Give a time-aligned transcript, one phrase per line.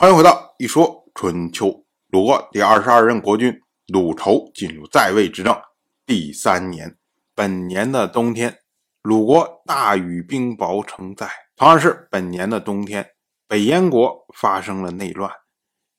[0.00, 1.84] 欢迎回到一说春秋。
[2.08, 5.54] 鲁国第二十二任国君鲁仇进入在位执政
[6.06, 6.96] 第三年，
[7.34, 8.60] 本年的冬天，
[9.02, 11.28] 鲁国大雨冰雹成灾。
[11.54, 13.10] 同样是本年的冬天，
[13.46, 15.30] 北燕国发生了内乱。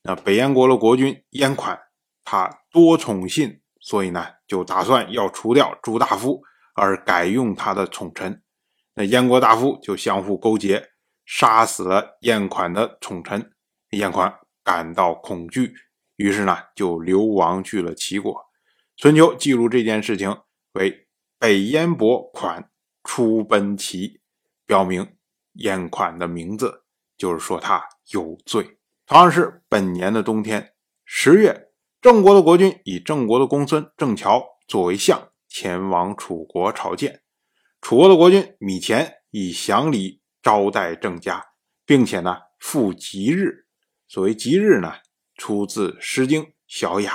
[0.01, 1.79] 那北燕国的国君燕款，
[2.23, 6.41] 他多宠信，所以呢，就打算要除掉朱大夫，
[6.73, 8.41] 而改用他的宠臣。
[8.95, 10.89] 那燕国大夫就相互勾结，
[11.23, 13.51] 杀死了燕款的宠臣。
[13.91, 14.33] 燕款
[14.63, 15.73] 感到恐惧，
[16.15, 18.41] 于是呢就流亡去了齐国。
[18.95, 20.35] 春秋记录这件事情
[20.73, 22.69] 为北燕伯款
[23.03, 24.21] 出奔齐，
[24.65, 25.15] 标明
[25.53, 26.85] 燕款的名字，
[27.17, 28.77] 就是说他有罪。
[29.05, 31.69] 同样是本年的冬天，十月，
[31.99, 37.21] 郑国的国君以郑国的公孙郑乔作为相，前往楚国朝见。
[37.81, 41.43] 楚国的国君米虔以祥礼招待郑家，
[41.85, 43.60] 并且呢赴吉日。
[44.11, 44.95] 所谓吉日呢，
[45.37, 47.13] 出自《诗经·小雅》，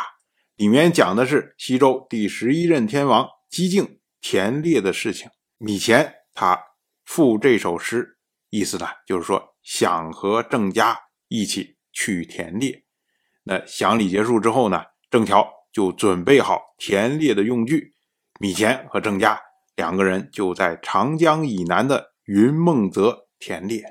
[0.55, 5.29] 里面讲的是西周第十一任天王姬敬田猎的事情。
[5.59, 6.59] 米前他
[7.05, 8.16] 赋这首诗，
[8.49, 12.87] 意思呢就是说想和郑家一起去田猎。
[13.43, 17.93] 那享礼结束之后呢，郑乔就准备好田猎的用具，
[18.41, 19.38] 米前和郑家
[19.75, 23.85] 两个人就在长江以南的云梦泽田猎。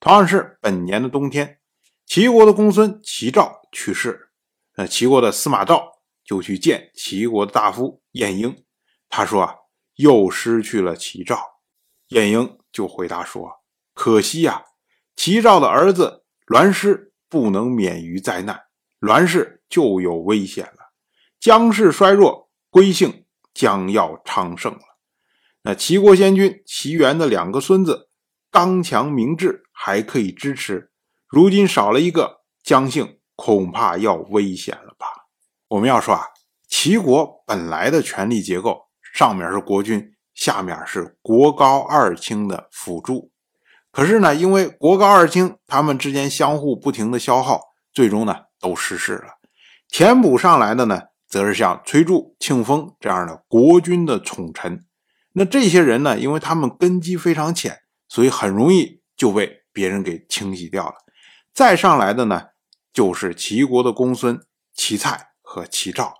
[0.00, 1.60] 同样是本年的冬天。
[2.06, 4.28] 齐国的公孙齐赵去世，
[4.76, 8.64] 那齐国的司马昭就去见齐国的大夫晏婴。
[9.08, 9.56] 他说：“啊，
[9.96, 11.38] 又失去了齐赵。”
[12.08, 14.64] 晏婴就回答说：“可惜呀，
[15.16, 18.66] 齐赵的儿子栾氏不能免于灾难，
[19.00, 20.92] 栾氏就有危险了。
[21.40, 24.80] 姜氏衰弱，归姓将要昌盛了。
[25.62, 28.10] 那齐国先君齐元的两个孙子
[28.52, 30.92] 刚强明智，还可以支持。”
[31.28, 35.06] 如今少了一个姜姓，恐怕要危险了吧？
[35.68, 36.26] 我们要说啊，
[36.68, 43.32] 齐国本来的权力结构，上面是国君，下面是国高二卿的辅助。
[43.90, 47.60] 可是呢，因为国高二卿他们之间相互不停的消耗，
[47.92, 49.38] 最终呢都失势了。
[49.88, 54.84] 填补上来的呢，则是像崔杼、庆丰这样的国君的宠臣。
[55.32, 60.94] 那这些人呢，因为他们根基非常浅，所以很容易就被别人给清洗掉了。
[61.56, 62.48] 再上来的呢，
[62.92, 64.38] 就是齐国的公孙
[64.74, 66.12] 齐蔡和齐赵。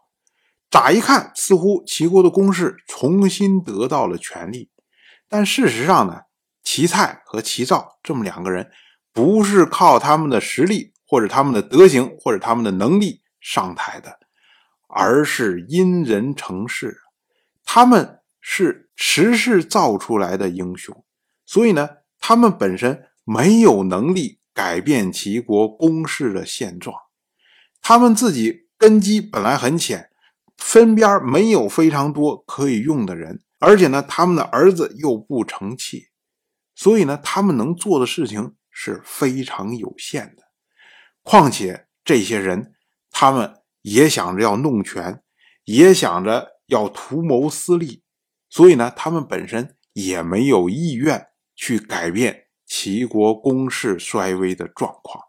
[0.70, 4.70] 乍一看，似乎齐国的公室重新得到了权力，
[5.28, 6.22] 但事实上呢，
[6.62, 8.70] 齐蔡和齐赵这么两个人，
[9.12, 14.18] 不是靠他们的实力或者他们的德行或者他们的能力上台的，
[14.88, 16.96] 而是因人成事。
[17.62, 21.04] 他们是时势造出来的英雄，
[21.44, 24.40] 所以呢，他们本身没有能力。
[24.56, 26.96] 改变齐国公室的现状，
[27.82, 30.08] 他们自己根基本来很浅，
[30.56, 36.06] 身边没有非常多可以用的人，而且呢，他们的儿子又不成器，
[36.74, 40.44] 所以呢，他们能做的事情是非常有限的。
[41.22, 42.72] 况且这些人，
[43.10, 45.22] 他们也想着要弄权，
[45.64, 48.02] 也想着要图谋私利，
[48.48, 52.45] 所以呢，他们本身也没有意愿去改变。
[52.66, 55.24] 齐国公室衰微的状况，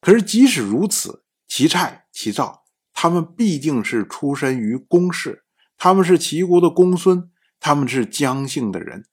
[0.00, 5.44] 可是即使如此，齐蔡、齐赵他们毕竟是出身于公室，
[5.78, 9.06] 他们是齐国的公孙，他们是姜姓的人，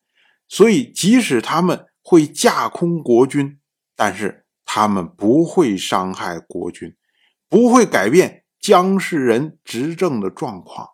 [0.48, 3.60] 所以即使他们会架空国君，
[3.96, 6.96] 但是他们不会伤害国君，
[7.48, 10.88] 不会改变姜氏人执政的状况，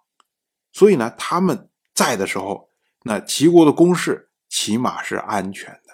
[0.73, 2.69] 所以呢，他们在的时候，
[3.03, 5.88] 那齐国的公室起码是安全的。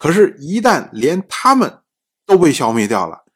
[0.00, 1.82] 可是，一旦连他们
[2.24, 3.26] 都被消灭掉了，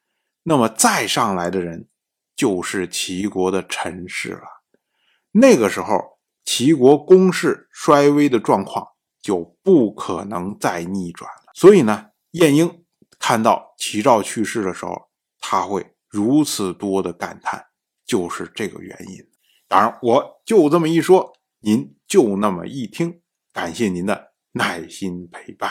[0.44, 1.90] 那么再上来的人
[2.34, 4.62] 就是齐国的陈氏了。
[5.32, 8.88] 那个时候，齐国攻势衰微的状况
[9.20, 11.52] 就不可能再逆转了。
[11.52, 12.86] 所以呢，晏婴
[13.18, 17.62] 看到齐赵去世的时候，他会如此多的感叹，
[18.06, 19.18] 就是这个原因。
[19.68, 23.20] 当然，我就这么一说，您就那么一听，
[23.52, 25.70] 感谢您的耐心陪伴。